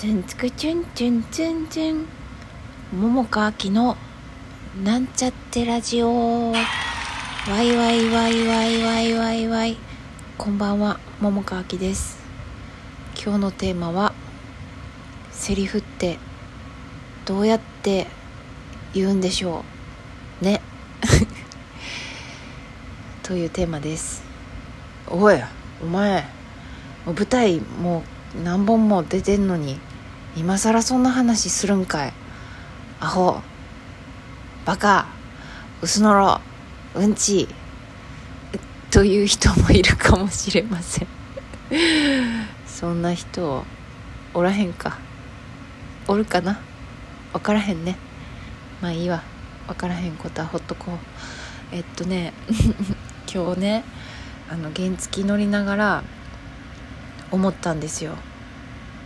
[0.00, 2.06] ツンツクチュンチュンツンツン
[2.90, 3.98] 桃佳明の
[4.82, 6.56] なんちゃってラジオワ
[7.62, 9.76] イワイワイワイワイワイワイ
[10.38, 12.18] こんばんは桃佳明です
[13.14, 14.14] 今日のテーマは
[15.32, 16.18] セリフって
[17.26, 18.06] どうやって
[18.94, 19.66] 言うんでしょ
[20.40, 20.62] うね
[23.22, 24.22] というテーマです
[25.06, 25.36] おい
[25.82, 26.24] お前
[27.04, 28.02] 舞台も
[28.34, 29.78] う何本も出てんのに
[30.36, 32.12] 今更そんな話するんかい。
[33.00, 33.40] アホ。
[34.64, 35.08] バカ。
[35.82, 36.40] 薄のろ。
[36.94, 37.48] うんち。
[38.90, 41.08] という人もいるかもしれません。
[42.66, 43.64] そんな人
[44.34, 44.98] おらへんか。
[46.06, 46.60] おるかな。
[47.32, 47.96] 分からへんね。
[48.80, 49.22] まあいいわ。
[49.66, 50.96] 分からへんことはほっとこう。
[51.72, 52.32] えっとね。
[53.32, 53.84] 今日ね
[54.50, 56.04] あの原付乗りながら
[57.30, 58.16] 思ったんですよ。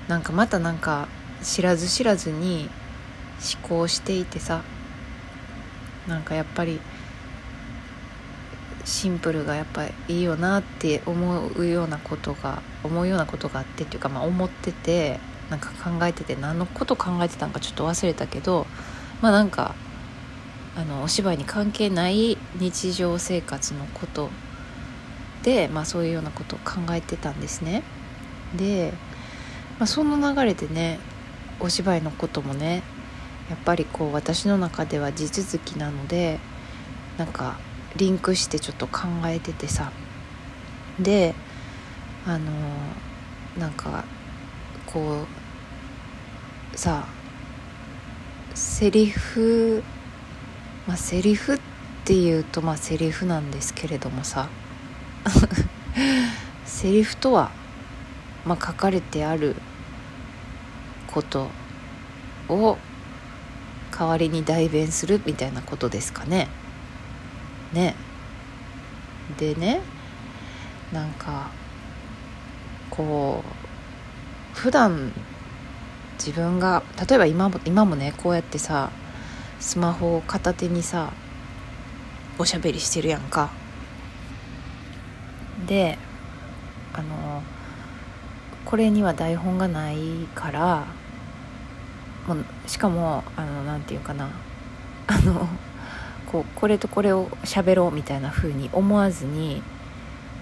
[0.09, 1.09] なんかまたなんか
[1.45, 2.69] 知らず知らずに
[3.61, 4.63] 思考していてさ
[6.09, 6.81] なんかやっぱり
[8.85, 18.67] シンプルがやっぱいいよなって思うようなことが思うようなことがあってっていうか、まあ、思っててなんか考えてて何のこと考えてたんかちょっと忘れたけど
[19.23, 19.75] まあなんか
[20.77, 24.31] あのお芝居に関係ない日常生活のこと
[25.43, 27.83] で、まあ、そういうようなことを考えてたんですね。
[28.57, 28.93] で、
[29.79, 30.99] まあ、その流れでね
[31.61, 32.83] お芝居のこともね
[33.51, 36.39] やっぱりこう私の中では地続きなので
[37.19, 37.59] なんか
[37.97, 39.93] リンクしてちょっと考えててさ。
[40.99, 41.35] で
[42.25, 42.51] あの
[43.59, 44.05] なんか
[44.87, 45.27] こ
[46.75, 47.07] うさ
[48.55, 49.83] セリフ
[50.87, 51.59] まあセリフっ
[52.05, 54.49] ていうとまあセリフなんですけれどもさ
[56.65, 57.51] セリフとは
[58.45, 59.57] まあ、書かれてある
[61.15, 61.49] こと
[62.49, 62.77] を
[63.97, 66.49] 代わりに代弁するみたいなことですかね。
[67.73, 67.95] ね。
[69.39, 69.81] でね
[70.93, 71.51] なんか
[72.91, 73.45] こ
[74.55, 75.13] う普段
[76.19, 78.91] 自分が例えば今も今もねこうやってさ
[79.61, 81.13] スマホを片手にさ
[82.39, 83.51] おしゃべりしてるやんか。
[85.67, 85.97] で
[86.93, 87.43] あの
[88.65, 90.87] これには台本がないから
[92.27, 94.31] もうしかもあのなていうかな。
[95.07, 95.49] あの
[96.27, 99.63] こうこれとこれを喋ろうみたいな風に思わずに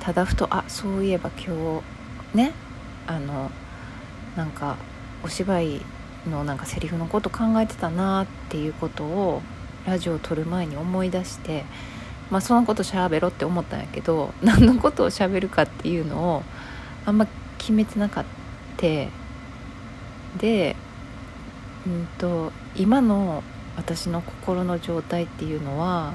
[0.00, 1.82] ただふとあそういえば今
[2.32, 2.52] 日ね
[3.06, 3.50] あの
[4.36, 4.76] なんか
[5.24, 5.80] お芝居
[6.28, 9.42] のなんかセリフのこと考えてたなっていうことを
[9.86, 11.64] ラジオを撮る前に思い出して
[12.30, 16.42] まあそのこと喋ろうって思ったんやけど 何のことを喋るかっていうのを
[17.04, 17.26] あんま
[17.58, 18.32] 決めてなかった。
[20.38, 20.74] で
[21.86, 23.42] うんと今の
[23.76, 26.14] 私の心の状態っていうのは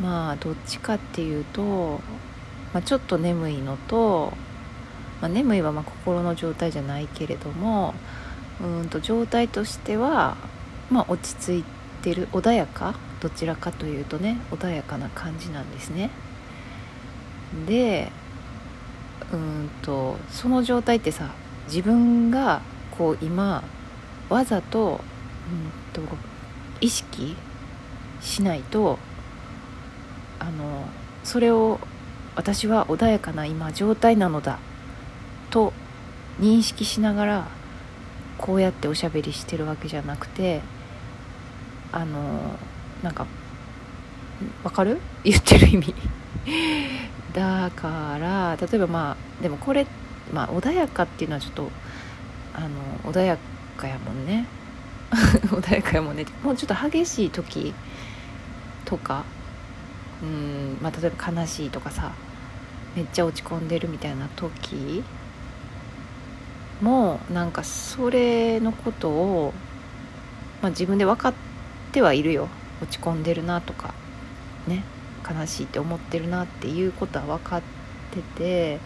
[0.00, 2.00] まあどっちかっていうと、
[2.72, 4.32] まあ、ちょっと眠いのと、
[5.20, 7.94] まあ、眠いはまあ心の状態じゃないけれども
[8.60, 10.36] うんと状態としては、
[10.90, 11.64] まあ、落ち着い
[12.02, 16.10] てる穏やかどちらかというとね穏やかな感じなんですね。
[17.66, 18.10] で
[19.32, 21.30] うんとその状態ってさ
[21.66, 22.62] 自分が
[22.96, 23.62] こう今
[24.32, 25.00] わざと,、
[25.94, 26.16] うんと
[26.80, 27.36] 意識
[28.20, 28.98] しないと
[30.38, 30.86] あの
[31.24, 31.78] それを
[32.34, 34.58] 私は穏やかな今状態なのだ
[35.50, 35.72] と
[36.40, 37.48] 認識しながら
[38.38, 40.60] こうやっておしゃべりしてるわけじゃなくて
[41.92, 42.56] あの
[43.02, 43.26] なんか
[44.64, 44.98] わかる？
[45.22, 45.94] 言ってる意味。
[47.34, 49.86] だから例えばまあでもこれ、
[50.32, 51.70] まあ、穏やかっていうのはちょっと
[52.54, 52.60] あ
[53.04, 53.38] の穏や
[53.72, 54.46] かやもんね。
[55.12, 56.24] 穏やかやもんね。
[56.42, 57.74] もうちょっと激しい時
[58.84, 59.24] とか
[60.22, 62.12] うん、まあ、例えば悲しいとかさ
[62.94, 65.02] めっちゃ落ち込んでるみたいな時
[66.80, 69.54] もなんかそれのことを、
[70.60, 71.34] まあ、自分で分かっ
[71.92, 72.48] てはいるよ。
[72.82, 73.94] 落ち込んでるなとか
[74.66, 74.82] ね
[75.28, 77.62] 悲しいって思ってるなっていうことは分かっ
[78.10, 78.80] てて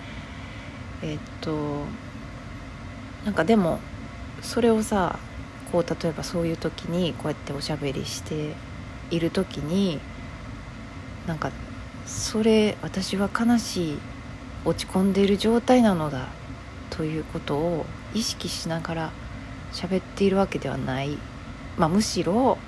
[1.02, 1.84] えっと
[3.24, 3.80] なんかでも
[4.42, 5.18] それをさ
[5.72, 8.54] こう例えばそういう時にこうやっておしゃべりして
[9.10, 10.00] いる時に
[11.26, 11.50] なんか
[12.06, 13.98] それ私は悲しい
[14.64, 16.28] 落ち込んでいる状態なのだ
[16.90, 19.12] ということを意識しながら
[19.72, 21.18] 喋っているわけではない、
[21.76, 22.58] まあ、むしろ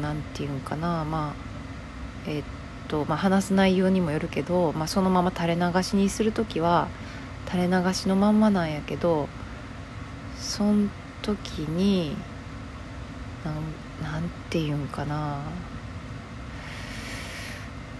[0.00, 1.04] 何、うん、て言うんかな。
[1.04, 1.46] まあ
[2.28, 2.44] えー、っ
[2.88, 6.88] とまあ、話す内容にもよるけど、まあ、そのまま垂れ流しにする時は
[7.50, 9.28] 垂れ流しのまんまなんやけど
[10.38, 10.90] そん
[11.22, 12.16] 時に
[13.44, 15.40] なんなんて言うんかな。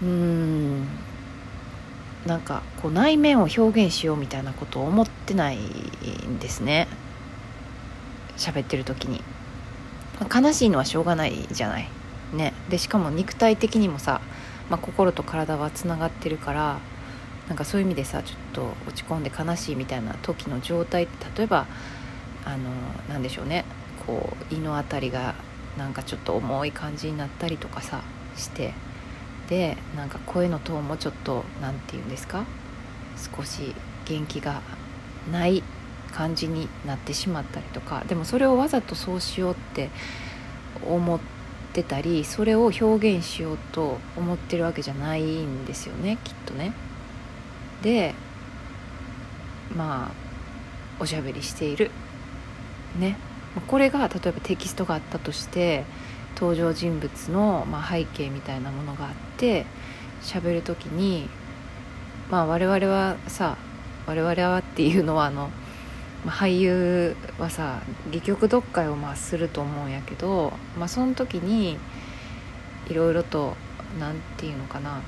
[0.01, 0.87] うん。
[2.25, 6.87] なんかこう内面を表現しようみたいなことを思ってないんですね。
[8.37, 9.23] 喋ってる時に。
[10.33, 11.89] 悲しいのはしょうがないじゃない。
[12.33, 12.53] ね。
[12.69, 14.21] でしかも肉体的にもさ、
[14.69, 16.79] まあ、心と体はつながってるから
[17.47, 21.65] なんかそういう意味でさちょっと落ち込んで悲しいみたいな時の状態って例えば
[22.47, 22.69] あの
[23.09, 23.65] なんでしょうね。
[24.05, 25.35] こう胃の辺りが
[25.77, 28.01] なんかちょっと重い感じになったりとかさ
[28.37, 28.73] して
[29.49, 32.45] でなんか声のトーンもちょっと何て言うんですか？
[33.35, 34.61] 少し元気が
[35.29, 35.61] ない
[36.13, 38.05] 感じになってしまったりとか。
[38.07, 39.89] でもそれをわざとそうしようって
[40.87, 41.19] 思っ
[41.73, 42.85] てたりそれを表
[43.17, 46.71] 現しようと思ってるわけじゃないんですよねきっとね。
[47.83, 48.15] で
[49.75, 51.91] まあおしゃべりしている。
[52.97, 53.17] ね。
[53.67, 55.85] これが例えばテキストがあったとして
[56.35, 59.65] 登場人物の、まあ、背景みたいなものがあって
[60.21, 61.29] 喋る時に
[62.29, 63.57] まあ我々はさ
[64.05, 65.49] 我々はっていうのはあの、
[66.25, 71.77] まあ、俳優はさ戯曲読解をまあすると思うんやけど、まあ、その時に
[72.89, 73.55] いろいろと
[73.99, 75.01] 何て言うのかな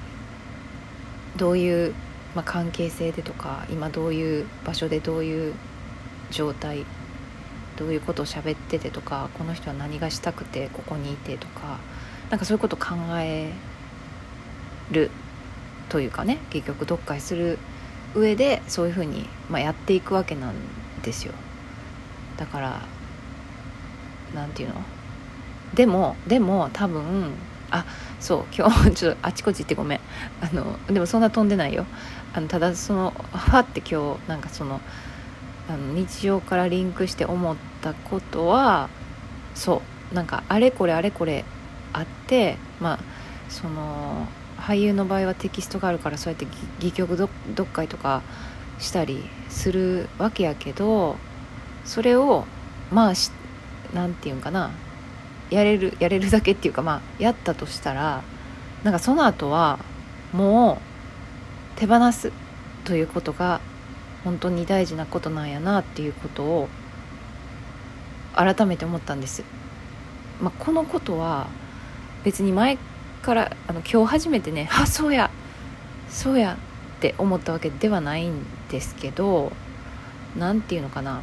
[1.37, 1.93] どういう、
[2.35, 5.53] まあ、関係性でとか今どういう場所でどういう
[6.31, 6.85] 状態
[7.79, 11.79] どういうことを喋っててとかこの人は何がしたくてここにいてとか
[12.29, 13.53] なんかそういうこと考え
[14.91, 15.09] る
[15.87, 17.57] というかね結局読解する
[18.13, 20.53] 上でそういうふうに、まあ、やっていくわけなん
[21.03, 21.33] ですよ。
[22.37, 22.81] だから
[24.33, 24.81] 何て言うの？
[25.73, 27.31] でもでも多分
[27.71, 27.85] あ
[28.19, 29.99] そう今日 ちょっとあちこち行ってごめん。
[30.41, 31.85] あのでもそんな飛んでないよ。
[32.33, 34.81] あのただそのファって今日なんかその
[35.69, 38.89] あの日常からリンクして思ったことは
[39.53, 41.45] そうなんかあれこれあれこれ
[41.93, 42.99] あってまあ
[43.49, 44.27] その
[44.57, 46.47] 俳優の場合はテキストがあるからそうやって
[46.79, 47.29] 戯曲読
[47.71, 48.23] 解とか
[48.79, 51.17] したりするわけやけど
[51.85, 52.45] それを
[52.91, 53.13] まあ
[53.93, 54.71] 何て言うんかな
[55.51, 58.23] やれるやれるだけっていうかまあやったとしたら
[58.83, 59.79] なんかその後は
[60.33, 60.79] も
[61.75, 62.31] う手放す
[62.85, 63.61] ということが
[64.29, 66.69] 本当に大事なことなんやなっていうことを
[68.35, 69.43] 改めて思ったんです、
[70.39, 71.47] まあ、このことは
[72.23, 72.77] 別に前
[73.23, 75.31] からあの今日初めてね「あそうや
[76.09, 76.59] そうや」
[76.97, 79.51] って思ったわけではないんですけど
[80.37, 81.21] 何て言うのかな。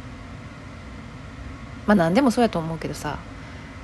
[1.85, 3.19] まあ何でもそうやと思うけどさ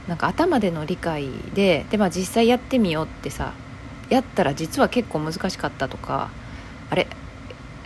[0.10, 3.54] なんか頭での理解でで、まあ、実際やってみようってさ
[4.10, 6.30] やったら実は結構難しかったとか
[6.90, 7.08] あれ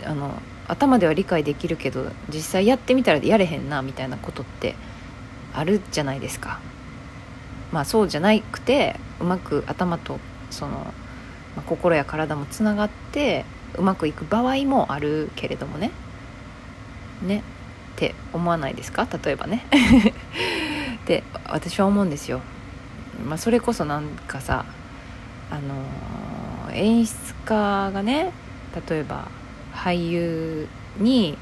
[0.04, 4.74] あの頭では理解できるけど実際やってみたらやれへんなみたいなことって
[5.54, 6.60] あるじゃないですか。
[7.72, 10.18] まあそうじゃなくてうまく頭と
[10.50, 10.92] その、ま
[11.58, 13.44] あ、心や体もつながって
[13.76, 15.90] うまくいく場合もあるけれどもね。
[17.22, 17.42] ねっ
[17.96, 19.06] て思わないですか？
[19.22, 19.66] 例えばね。
[21.02, 22.40] って私は思うんですよ。
[23.26, 24.64] まあ、それこそなんかさ
[25.50, 28.32] あのー、演出家がね
[28.88, 29.26] 例えば
[29.84, 31.38] 俳優に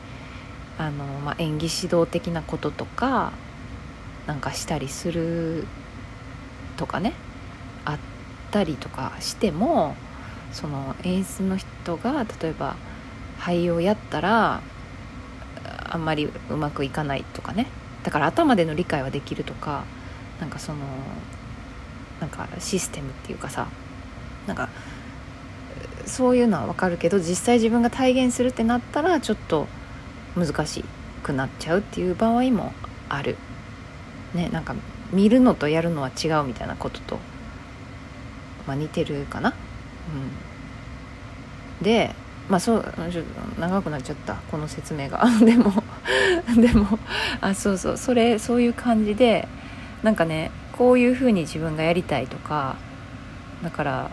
[0.78, 3.32] あの、まあ、演技指導的なこととか
[4.26, 5.66] なんかしたりする
[6.76, 7.14] とかね
[7.84, 7.98] あっ
[8.50, 9.96] たりとかしても
[10.52, 12.76] その演出の人が例えば
[13.38, 14.60] 俳優をやったら
[15.88, 17.66] あんまりうまくいかないとかね。
[18.02, 19.84] だから頭での理解はできるとか
[20.40, 20.78] なんかその
[22.20, 23.66] なんかシステムっていうかさ
[24.46, 24.68] なんか
[26.06, 29.66] そういうのは分かるけど実際自分が体現するってなったらちょっと
[30.36, 30.84] 難し
[31.22, 32.72] くなっちゃうっていう場合も
[33.08, 33.36] ある。
[34.34, 34.74] ねなんか
[35.12, 37.18] 見るのとやるのは違うみたいなことと、
[38.66, 39.54] まあ、似てるかな。
[41.80, 42.14] うん、で
[42.48, 44.34] まあそうちょっと長くなっちゃった。
[44.50, 45.24] この説明が。
[45.44, 45.82] でも
[46.56, 46.98] でも
[47.40, 47.96] あそうそう。
[47.96, 49.48] それそういう感じで
[50.02, 52.76] なんかねこういうふうに自分がやりたいとか
[53.62, 54.10] だから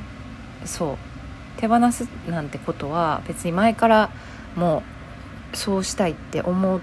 [0.66, 1.13] そう。
[1.58, 4.10] 手放すなんてことは別に前から
[4.56, 4.84] も
[5.54, 6.82] うそうしたいって思っ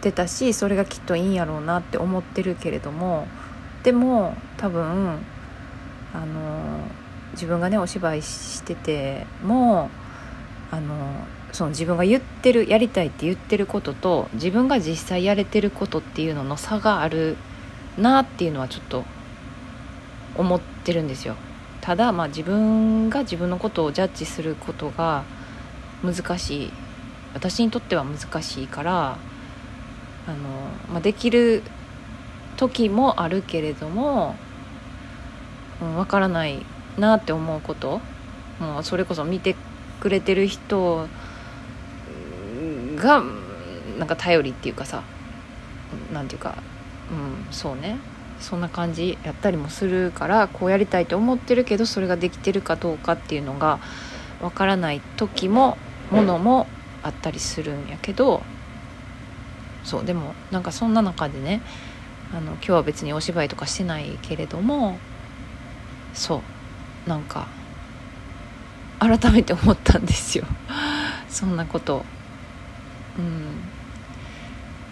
[0.00, 3.26] てたしそれがきっといいんやろうなって思ってるけれども
[3.82, 5.18] でも多分
[6.12, 6.80] あの
[7.32, 9.90] 自分がねお芝居してても
[10.70, 17.36] あのその自分が言ってるやりたいって言ってることと自分が実際やれてることっていうのの差がある
[17.96, 19.04] なっていうのはちょっと
[20.36, 21.36] 思ってるんですよ。
[21.88, 25.24] ただまあ自分が自分のことをジャッジすることが
[26.04, 26.72] 難しい。
[27.32, 29.16] 私にとっては難しいから
[30.26, 30.36] あの、
[30.92, 31.62] まあ、できる
[32.58, 34.36] 時もあるけれども、
[35.80, 36.62] うん、分からない
[36.98, 38.02] なって思うこと。
[38.60, 39.56] もうそれこそ見て
[39.98, 41.08] くれてる人
[42.96, 43.22] が
[43.98, 45.04] なんか頼りっていうかさ
[46.12, 46.62] なんていうか
[47.10, 47.96] うんそうね。
[48.40, 53.80] そんな感じやったりもするからこうやりたいと思ってるけどそれができてるかどうかっていうのが
[54.40, 55.76] わからない時も
[56.10, 56.66] ものも
[57.02, 58.42] あったりするんやけど
[59.84, 61.62] そうでもなんかそんな中でね
[62.32, 64.98] あの今日は別にお芝居とかしてないけれども
[66.14, 66.42] そ
[67.06, 67.48] うなんか
[68.98, 70.44] 改めて思ったんですよ。
[71.30, 72.04] そんなこと。
[73.18, 73.77] うん。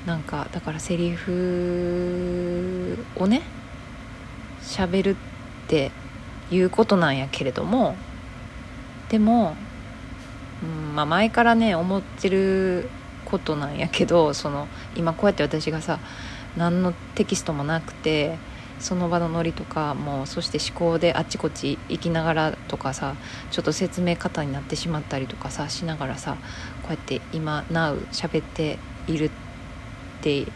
[0.07, 3.43] なんかだからセリフをね
[4.63, 5.17] 喋るっ
[5.67, 5.91] て
[6.51, 7.97] いうことなんやけれども
[9.09, 9.57] でも、
[10.63, 12.89] うんまあ、前からね思ってる
[13.25, 15.99] ことなんやけどその今こうやって私がさ
[16.57, 18.39] 何のテキストもなくて
[18.79, 23.17] その場のノリとかもうそして思考であっちこっち行きながらとかさ
[23.51, 26.37] ちょっと説明方になってしまったりとかさしながらさ
[26.83, 29.31] こうやって今 Now 喋っている
[30.27, 30.51] って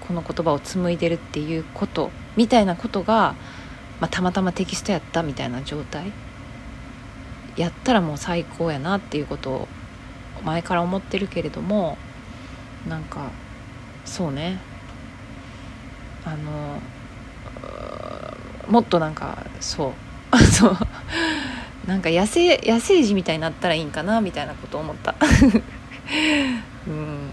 [0.00, 3.34] この言葉を紡いでるっていうことみたいなことが、
[4.00, 6.10] まあ、たまたまテキストやったみたいな状態。
[7.56, 9.68] やったらもう最高やなっていうことを
[10.44, 11.98] 前から思ってるけれども
[12.88, 13.30] なんか
[14.06, 14.58] そうね。
[16.24, 16.80] あの
[18.68, 19.92] もっとなんかそ
[20.32, 20.38] う。
[20.38, 20.76] そう。
[21.86, 25.14] なんか野生野生児みたいになったらいいんかなみたいなこと思った。
[26.88, 27.30] うん。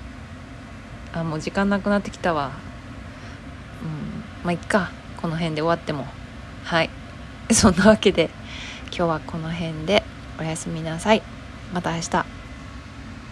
[1.13, 2.51] あもう時間なくなってきたわ。
[3.83, 4.23] うん。
[4.43, 4.91] まあいっか。
[5.17, 6.05] この辺で終わっても。
[6.63, 6.89] はい。
[7.51, 8.29] そんなわけで
[8.87, 10.03] 今日はこの辺で
[10.39, 11.23] おやすみなさい。
[11.73, 12.36] また明日。